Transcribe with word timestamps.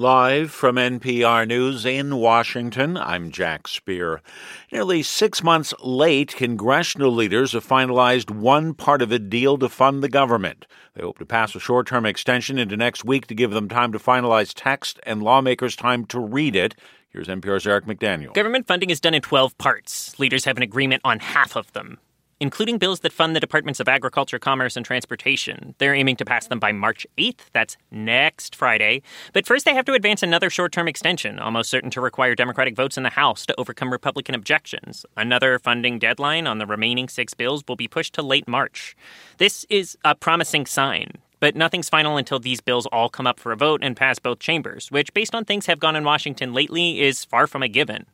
Live 0.00 0.50
from 0.50 0.76
NPR 0.76 1.46
News 1.46 1.84
in 1.84 2.16
Washington, 2.16 2.96
I'm 2.96 3.30
Jack 3.30 3.68
Speer. 3.68 4.22
Nearly 4.72 5.02
six 5.02 5.42
months 5.42 5.74
late, 5.82 6.34
congressional 6.34 7.10
leaders 7.12 7.52
have 7.52 7.66
finalized 7.66 8.30
one 8.30 8.72
part 8.72 9.02
of 9.02 9.12
a 9.12 9.18
deal 9.18 9.58
to 9.58 9.68
fund 9.68 10.02
the 10.02 10.08
government. 10.08 10.66
They 10.94 11.02
hope 11.02 11.18
to 11.18 11.26
pass 11.26 11.54
a 11.54 11.60
short 11.60 11.86
term 11.86 12.06
extension 12.06 12.58
into 12.58 12.78
next 12.78 13.04
week 13.04 13.26
to 13.26 13.34
give 13.34 13.50
them 13.50 13.68
time 13.68 13.92
to 13.92 13.98
finalize 13.98 14.54
text 14.56 14.98
and 15.02 15.22
lawmakers 15.22 15.76
time 15.76 16.06
to 16.06 16.18
read 16.18 16.56
it. 16.56 16.74
Here's 17.10 17.28
NPR's 17.28 17.66
Eric 17.66 17.84
McDaniel. 17.84 18.32
Government 18.32 18.66
funding 18.66 18.88
is 18.88 19.00
done 19.00 19.12
in 19.12 19.20
12 19.20 19.58
parts. 19.58 20.18
Leaders 20.18 20.46
have 20.46 20.56
an 20.56 20.62
agreement 20.62 21.02
on 21.04 21.18
half 21.18 21.56
of 21.56 21.70
them 21.74 21.98
including 22.40 22.78
bills 22.78 23.00
that 23.00 23.12
fund 23.12 23.36
the 23.36 23.40
Departments 23.40 23.80
of 23.80 23.88
Agriculture, 23.88 24.38
Commerce, 24.38 24.76
and 24.76 24.84
Transportation. 24.84 25.74
They're 25.78 25.94
aiming 25.94 26.16
to 26.16 26.24
pass 26.24 26.46
them 26.46 26.58
by 26.58 26.72
March 26.72 27.06
8th. 27.18 27.50
That's 27.52 27.76
next 27.90 28.56
Friday. 28.56 29.02
But 29.32 29.46
first, 29.46 29.64
they 29.64 29.74
have 29.74 29.84
to 29.84 29.92
advance 29.92 30.22
another 30.22 30.50
short 30.50 30.72
term 30.72 30.88
extension, 30.88 31.38
almost 31.38 31.70
certain 31.70 31.90
to 31.90 32.00
require 32.00 32.34
Democratic 32.34 32.74
votes 32.74 32.96
in 32.96 33.02
the 33.02 33.10
House 33.10 33.46
to 33.46 33.60
overcome 33.60 33.92
Republican 33.92 34.34
objections. 34.34 35.04
Another 35.16 35.58
funding 35.58 35.98
deadline 35.98 36.46
on 36.46 36.58
the 36.58 36.66
remaining 36.66 37.08
six 37.08 37.34
bills 37.34 37.62
will 37.68 37.76
be 37.76 37.88
pushed 37.88 38.14
to 38.14 38.22
late 38.22 38.48
March. 38.48 38.96
This 39.38 39.66
is 39.68 39.96
a 40.04 40.14
promising 40.14 40.66
sign. 40.66 41.12
But 41.40 41.56
nothing's 41.56 41.88
final 41.88 42.16
until 42.16 42.38
these 42.38 42.60
bills 42.60 42.86
all 42.86 43.08
come 43.08 43.26
up 43.26 43.40
for 43.40 43.50
a 43.50 43.56
vote 43.56 43.80
and 43.82 43.96
pass 43.96 44.18
both 44.18 44.38
chambers, 44.38 44.90
which, 44.90 45.12
based 45.14 45.34
on 45.34 45.44
things 45.44 45.66
have 45.66 45.80
gone 45.80 45.96
in 45.96 46.04
Washington 46.04 46.52
lately, 46.52 47.00
is 47.00 47.24
far 47.24 47.46
from 47.46 47.62
a 47.62 47.68
given. 47.68 48.06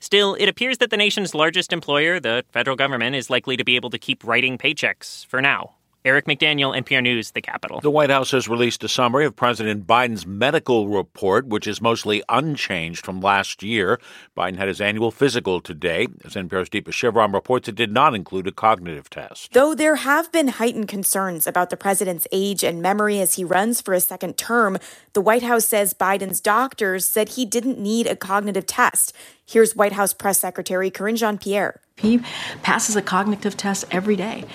Still, 0.00 0.34
it 0.34 0.48
appears 0.48 0.78
that 0.78 0.90
the 0.90 0.96
nation's 0.96 1.34
largest 1.34 1.72
employer, 1.72 2.18
the 2.18 2.44
federal 2.50 2.76
government, 2.76 3.14
is 3.14 3.30
likely 3.30 3.56
to 3.56 3.64
be 3.64 3.76
able 3.76 3.90
to 3.90 3.98
keep 3.98 4.24
writing 4.24 4.58
paychecks 4.58 5.26
for 5.26 5.40
now. 5.40 5.74
Eric 6.02 6.24
McDaniel, 6.24 6.74
NPR 6.74 7.02
News, 7.02 7.32
the 7.32 7.42
Capitol. 7.42 7.78
The 7.80 7.90
White 7.90 8.08
House 8.08 8.30
has 8.30 8.48
released 8.48 8.82
a 8.82 8.88
summary 8.88 9.26
of 9.26 9.36
President 9.36 9.86
Biden's 9.86 10.26
medical 10.26 10.88
report, 10.88 11.46
which 11.46 11.66
is 11.66 11.82
mostly 11.82 12.22
unchanged 12.30 13.04
from 13.04 13.20
last 13.20 13.62
year. 13.62 14.00
Biden 14.34 14.56
had 14.56 14.68
his 14.68 14.80
annual 14.80 15.10
physical 15.10 15.60
today. 15.60 16.06
As 16.24 16.36
NPR's 16.36 16.70
Deepa 16.70 16.88
Shivaram 16.88 17.34
reports, 17.34 17.68
it 17.68 17.74
did 17.74 17.92
not 17.92 18.14
include 18.14 18.46
a 18.46 18.52
cognitive 18.52 19.10
test. 19.10 19.52
Though 19.52 19.74
there 19.74 19.96
have 19.96 20.32
been 20.32 20.48
heightened 20.48 20.88
concerns 20.88 21.46
about 21.46 21.68
the 21.68 21.76
president's 21.76 22.26
age 22.32 22.64
and 22.64 22.80
memory 22.80 23.20
as 23.20 23.34
he 23.34 23.44
runs 23.44 23.82
for 23.82 23.92
a 23.92 24.00
second 24.00 24.38
term, 24.38 24.78
the 25.12 25.20
White 25.20 25.42
House 25.42 25.66
says 25.66 25.92
Biden's 25.92 26.40
doctors 26.40 27.06
said 27.06 27.30
he 27.30 27.44
didn't 27.44 27.78
need 27.78 28.06
a 28.06 28.16
cognitive 28.16 28.64
test. 28.64 29.12
Here's 29.44 29.76
White 29.76 29.92
House 29.92 30.14
Press 30.14 30.38
Secretary 30.38 30.90
Karine 30.90 31.16
Jean 31.16 31.36
Pierre. 31.36 31.82
He 31.98 32.22
passes 32.62 32.96
a 32.96 33.02
cognitive 33.02 33.58
test 33.58 33.84
every 33.90 34.16
day. 34.16 34.46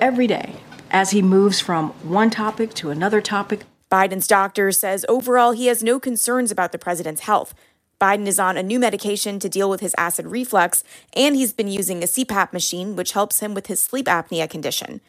Every 0.00 0.26
day 0.26 0.54
as 0.90 1.10
he 1.10 1.22
moves 1.22 1.60
from 1.60 1.90
one 2.02 2.30
topic 2.30 2.74
to 2.74 2.90
another 2.90 3.20
topic. 3.20 3.64
Biden's 3.90 4.26
doctor 4.26 4.72
says 4.72 5.06
overall 5.08 5.52
he 5.52 5.66
has 5.66 5.82
no 5.82 6.00
concerns 6.00 6.50
about 6.50 6.72
the 6.72 6.78
president's 6.78 7.22
health. 7.22 7.54
Biden 8.00 8.26
is 8.26 8.38
on 8.38 8.56
a 8.56 8.62
new 8.62 8.78
medication 8.78 9.38
to 9.38 9.48
deal 9.48 9.70
with 9.70 9.80
his 9.80 9.94
acid 9.96 10.26
reflux, 10.26 10.84
and 11.14 11.34
he's 11.34 11.52
been 11.52 11.68
using 11.68 12.02
a 12.02 12.06
CPAP 12.06 12.52
machine, 12.52 12.94
which 12.94 13.12
helps 13.12 13.40
him 13.40 13.54
with 13.54 13.68
his 13.68 13.80
sleep 13.80 14.06
apnea 14.06 14.48
condition. 14.48 15.00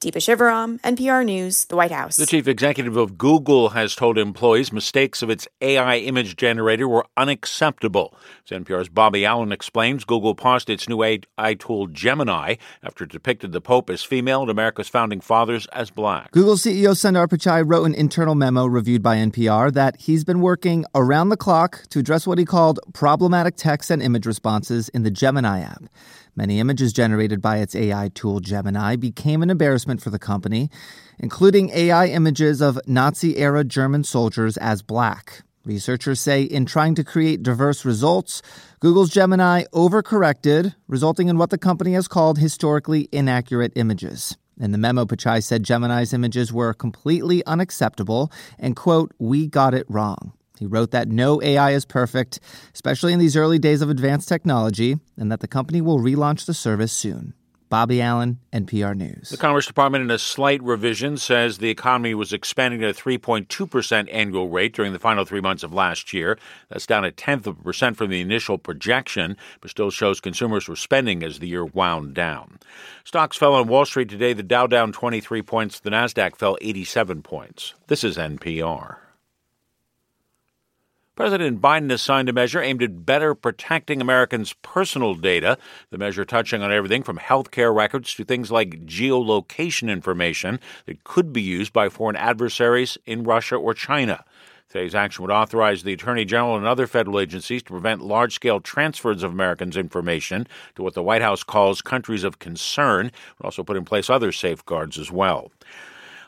Deepa 0.00 0.18
Shivaram, 0.18 0.80
NPR 0.82 1.24
News, 1.24 1.64
the 1.64 1.74
White 1.74 1.90
House. 1.90 2.16
The 2.18 2.26
chief 2.26 2.46
executive 2.46 2.96
of 2.96 3.18
Google 3.18 3.70
has 3.70 3.96
told 3.96 4.16
employees 4.16 4.72
mistakes 4.72 5.22
of 5.22 5.30
its 5.30 5.48
AI 5.60 5.96
image 5.96 6.36
generator 6.36 6.86
were 6.86 7.04
unacceptable. 7.16 8.14
As 8.48 8.56
NPR's 8.56 8.88
Bobby 8.88 9.26
Allyn 9.26 9.50
explains, 9.50 10.04
Google 10.04 10.36
paused 10.36 10.70
its 10.70 10.88
new 10.88 11.02
AI 11.02 11.54
tool 11.54 11.88
Gemini 11.88 12.54
after 12.80 13.02
it 13.02 13.10
depicted 13.10 13.50
the 13.50 13.60
Pope 13.60 13.90
as 13.90 14.04
female 14.04 14.42
and 14.42 14.50
America's 14.52 14.86
founding 14.86 15.20
fathers 15.20 15.66
as 15.72 15.90
black. 15.90 16.30
Google 16.30 16.54
CEO 16.54 16.90
Sundar 16.90 17.26
Pichai 17.26 17.64
wrote 17.66 17.84
an 17.84 17.94
internal 17.94 18.36
memo 18.36 18.66
reviewed 18.66 19.02
by 19.02 19.16
NPR 19.16 19.72
that 19.72 19.96
he's 19.96 20.22
been 20.22 20.40
working 20.40 20.84
around 20.94 21.30
the 21.30 21.36
clock 21.36 21.82
to 21.88 21.98
address 21.98 22.24
what 22.24 22.38
he 22.38 22.44
called 22.44 22.78
problematic 22.92 23.56
text 23.56 23.90
and 23.90 24.00
image 24.00 24.26
responses 24.26 24.90
in 24.90 25.02
the 25.02 25.10
Gemini 25.10 25.58
app. 25.58 25.82
Many 26.38 26.60
images 26.60 26.92
generated 26.92 27.42
by 27.42 27.56
its 27.56 27.74
AI 27.74 28.10
tool 28.14 28.38
Gemini 28.38 28.94
became 28.94 29.42
an 29.42 29.50
embarrassment 29.50 30.00
for 30.00 30.10
the 30.10 30.20
company, 30.20 30.70
including 31.18 31.70
AI 31.70 32.06
images 32.06 32.60
of 32.60 32.78
Nazi 32.86 33.38
era 33.38 33.64
German 33.64 34.04
soldiers 34.04 34.56
as 34.56 34.80
black. 34.80 35.42
Researchers 35.64 36.20
say 36.20 36.44
in 36.44 36.64
trying 36.64 36.94
to 36.94 37.02
create 37.02 37.42
diverse 37.42 37.84
results, 37.84 38.40
Google's 38.78 39.10
Gemini 39.10 39.64
overcorrected, 39.74 40.76
resulting 40.86 41.26
in 41.26 41.38
what 41.38 41.50
the 41.50 41.58
company 41.58 41.94
has 41.94 42.06
called 42.06 42.38
historically 42.38 43.08
inaccurate 43.10 43.72
images. 43.74 44.36
In 44.60 44.70
the 44.70 44.78
memo, 44.78 45.06
Pichai 45.06 45.42
said 45.42 45.64
Gemini's 45.64 46.12
images 46.12 46.52
were 46.52 46.72
completely 46.72 47.44
unacceptable 47.46 48.30
and, 48.60 48.76
quote, 48.76 49.12
we 49.18 49.48
got 49.48 49.74
it 49.74 49.86
wrong. 49.88 50.34
He 50.58 50.66
wrote 50.66 50.90
that 50.90 51.08
no 51.08 51.42
AI 51.42 51.70
is 51.70 51.84
perfect, 51.84 52.40
especially 52.74 53.12
in 53.12 53.18
these 53.18 53.36
early 53.36 53.58
days 53.58 53.82
of 53.82 53.90
advanced 53.90 54.28
technology, 54.28 54.96
and 55.16 55.30
that 55.30 55.40
the 55.40 55.48
company 55.48 55.80
will 55.80 55.98
relaunch 55.98 56.46
the 56.46 56.54
service 56.54 56.92
soon. 56.92 57.34
Bobby 57.68 58.00
Allyn, 58.00 58.38
NPR 58.52 58.96
News. 58.96 59.28
The 59.28 59.36
Commerce 59.36 59.66
Department, 59.66 60.02
in 60.02 60.10
a 60.10 60.18
slight 60.18 60.62
revision, 60.62 61.18
says 61.18 61.58
the 61.58 61.68
economy 61.68 62.14
was 62.14 62.32
expanding 62.32 62.82
at 62.82 62.90
a 62.90 62.94
3.2% 62.94 64.08
annual 64.10 64.48
rate 64.48 64.72
during 64.72 64.92
the 64.92 64.98
final 64.98 65.24
three 65.24 65.42
months 65.42 65.62
of 65.62 65.74
last 65.74 66.12
year. 66.14 66.38
That's 66.70 66.86
down 66.86 67.04
a 67.04 67.10
tenth 67.10 67.46
of 67.46 67.58
a 67.58 67.62
percent 67.62 67.96
from 67.98 68.10
the 68.10 68.20
initial 68.20 68.56
projection, 68.56 69.36
but 69.60 69.70
still 69.70 69.90
shows 69.90 70.20
consumers 70.20 70.66
were 70.66 70.76
spending 70.76 71.22
as 71.22 71.40
the 71.40 71.48
year 71.48 71.64
wound 71.64 72.14
down. 72.14 72.58
Stocks 73.04 73.36
fell 73.36 73.54
on 73.54 73.68
Wall 73.68 73.84
Street 73.84 74.08
today. 74.08 74.32
The 74.32 74.42
Dow 74.42 74.66
down 74.66 74.92
23 74.92 75.42
points, 75.42 75.80
the 75.80 75.90
NASDAQ 75.90 76.36
fell 76.36 76.56
87 76.62 77.22
points. 77.22 77.74
This 77.88 78.02
is 78.02 78.16
NPR. 78.16 78.96
President 81.18 81.60
Biden 81.60 81.90
has 81.90 82.00
signed 82.00 82.28
a 82.28 82.32
measure 82.32 82.62
aimed 82.62 82.80
at 82.80 83.04
better 83.04 83.34
protecting 83.34 84.00
Americans' 84.00 84.54
personal 84.62 85.16
data. 85.16 85.58
The 85.90 85.98
measure 85.98 86.24
touching 86.24 86.62
on 86.62 86.70
everything 86.70 87.02
from 87.02 87.16
health 87.16 87.50
care 87.50 87.72
records 87.72 88.14
to 88.14 88.24
things 88.24 88.52
like 88.52 88.86
geolocation 88.86 89.90
information 89.90 90.60
that 90.86 91.02
could 91.02 91.32
be 91.32 91.42
used 91.42 91.72
by 91.72 91.88
foreign 91.88 92.14
adversaries 92.14 92.98
in 93.04 93.24
Russia 93.24 93.56
or 93.56 93.74
China. 93.74 94.24
Today's 94.68 94.94
action 94.94 95.22
would 95.22 95.32
authorize 95.32 95.82
the 95.82 95.94
Attorney 95.94 96.24
General 96.24 96.56
and 96.56 96.66
other 96.66 96.86
federal 96.86 97.18
agencies 97.18 97.64
to 97.64 97.70
prevent 97.72 98.00
large 98.00 98.34
scale 98.34 98.60
transfers 98.60 99.24
of 99.24 99.32
Americans' 99.32 99.76
information 99.76 100.46
to 100.76 100.84
what 100.84 100.94
the 100.94 101.02
White 101.02 101.22
House 101.22 101.42
calls 101.42 101.82
countries 101.82 102.22
of 102.22 102.38
concern. 102.38 103.10
Would 103.38 103.46
also 103.46 103.64
put 103.64 103.76
in 103.76 103.84
place 103.84 104.08
other 104.08 104.30
safeguards 104.30 104.96
as 104.96 105.10
well. 105.10 105.50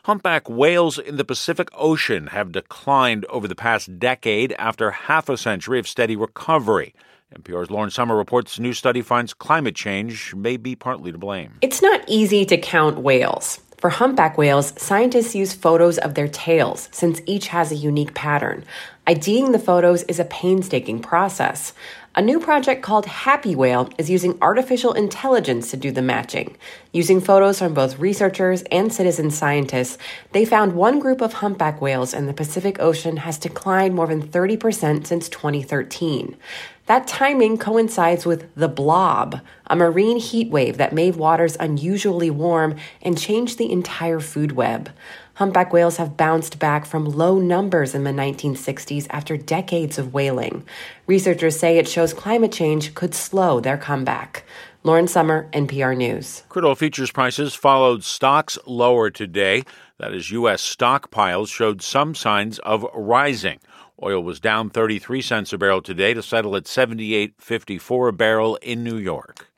Humpback 0.05 0.49
whales 0.49 0.97
in 0.97 1.17
the 1.17 1.23
Pacific 1.23 1.69
Ocean 1.73 2.27
have 2.27 2.51
declined 2.51 3.23
over 3.25 3.47
the 3.47 3.53
past 3.53 3.99
decade 3.99 4.51
after 4.57 4.89
half 4.89 5.29
a 5.29 5.37
century 5.37 5.77
of 5.77 5.87
steady 5.87 6.15
recovery. 6.15 6.95
NPR's 7.37 7.69
Lauren 7.69 7.91
Sommer 7.91 8.17
reports 8.17 8.57
new 8.57 8.73
study 8.73 9.03
finds 9.03 9.35
climate 9.35 9.75
change 9.75 10.33
may 10.33 10.57
be 10.57 10.75
partly 10.75 11.11
to 11.11 11.19
blame. 11.19 11.59
It's 11.61 11.83
not 11.83 12.01
easy 12.07 12.45
to 12.45 12.57
count 12.57 12.97
whales. 12.97 13.59
For 13.77 13.91
humpback 13.91 14.39
whales, 14.39 14.73
scientists 14.75 15.35
use 15.35 15.53
photos 15.53 15.99
of 15.99 16.15
their 16.15 16.27
tails 16.27 16.89
since 16.91 17.21
each 17.27 17.47
has 17.49 17.71
a 17.71 17.75
unique 17.75 18.15
pattern. 18.15 18.65
IDing 19.07 19.51
the 19.51 19.57
photos 19.57 20.03
is 20.03 20.19
a 20.19 20.25
painstaking 20.25 20.99
process. 20.99 21.73
A 22.13 22.21
new 22.21 22.39
project 22.39 22.83
called 22.83 23.07
Happy 23.07 23.55
Whale 23.55 23.89
is 23.97 24.11
using 24.11 24.37
artificial 24.43 24.93
intelligence 24.93 25.71
to 25.71 25.77
do 25.77 25.89
the 25.89 26.03
matching. 26.03 26.55
Using 26.91 27.19
photos 27.19 27.57
from 27.57 27.73
both 27.73 27.97
researchers 27.97 28.61
and 28.63 28.93
citizen 28.93 29.31
scientists, 29.31 29.97
they 30.33 30.45
found 30.45 30.73
one 30.73 30.99
group 30.99 31.19
of 31.19 31.33
humpback 31.33 31.81
whales 31.81 32.13
in 32.13 32.27
the 32.27 32.33
Pacific 32.33 32.79
Ocean 32.79 33.17
has 33.17 33.39
declined 33.39 33.95
more 33.95 34.05
than 34.05 34.27
30% 34.27 35.07
since 35.07 35.27
2013. 35.29 36.37
That 36.85 37.07
timing 37.07 37.57
coincides 37.57 38.25
with 38.25 38.53
the 38.53 38.67
blob, 38.67 39.39
a 39.65 39.75
marine 39.75 40.17
heat 40.17 40.51
wave 40.51 40.77
that 40.77 40.93
made 40.93 41.15
waters 41.15 41.57
unusually 41.59 42.29
warm 42.29 42.75
and 43.01 43.17
changed 43.17 43.57
the 43.57 43.71
entire 43.71 44.19
food 44.19 44.51
web. 44.51 44.91
Humpback 45.35 45.71
whales 45.71 45.97
have 45.97 46.17
bounced 46.17 46.59
back 46.59 46.85
from 46.85 47.05
low 47.05 47.39
numbers 47.39 47.95
in 47.95 48.03
the 48.03 48.11
1960s 48.11 49.07
after 49.09 49.37
decades 49.37 49.97
of 49.97 50.13
whaling. 50.13 50.63
Researchers 51.07 51.57
say 51.57 51.77
it 51.77 51.87
shows 51.87 52.13
climate 52.13 52.51
change 52.51 52.93
could 52.93 53.15
slow 53.15 53.59
their 53.59 53.77
comeback. 53.77 54.43
Lauren 54.83 55.07
Sommer, 55.07 55.47
NPR 55.53 55.95
News. 55.95 56.43
Crude 56.49 56.65
oil 56.65 56.75
futures 56.75 57.11
prices 57.11 57.53
followed 57.53 58.03
stocks 58.03 58.57
lower 58.65 59.09
today. 59.09 59.63
That 59.99 60.13
is, 60.13 60.31
U.S. 60.31 60.63
stockpiles 60.63 61.47
showed 61.49 61.81
some 61.81 62.15
signs 62.15 62.59
of 62.59 62.85
rising. 62.93 63.59
Oil 64.03 64.23
was 64.23 64.39
down 64.39 64.71
33 64.71 65.21
cents 65.21 65.53
a 65.53 65.57
barrel 65.57 65.81
today 65.81 66.15
to 66.15 66.23
settle 66.23 66.55
at 66.55 66.63
78.54 66.63 68.09
a 68.09 68.11
barrel 68.11 68.55
in 68.57 68.83
New 68.83 68.97
York. 68.97 69.51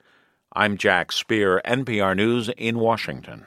I'm 0.52 0.76
Jack 0.76 1.10
Speer, 1.10 1.62
NPR 1.64 2.14
News 2.14 2.50
in 2.50 2.78
Washington. 2.78 3.46